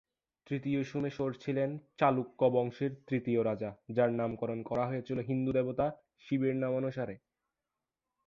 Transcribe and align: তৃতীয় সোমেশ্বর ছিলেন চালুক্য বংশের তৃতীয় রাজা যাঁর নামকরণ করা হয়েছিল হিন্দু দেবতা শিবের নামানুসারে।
তৃতীয় 0.47 0.79
সোমেশ্বর 0.83 1.29
ছিলেন 1.33 1.69
চালুক্য 1.97 2.41
বংশের 2.49 2.91
তৃতীয় 3.07 3.41
রাজা 3.43 3.69
যাঁর 3.89 4.11
নামকরণ 4.11 4.59
করা 4.63 4.85
হয়েছিল 4.87 5.17
হিন্দু 5.19 5.51
দেবতা 5.51 5.85
শিবের 6.25 6.55
নামানুসারে। 6.55 7.15